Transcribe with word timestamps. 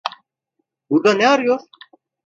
Burada 0.89 1.13
ne 1.13 1.27
arıyor? 1.27 1.59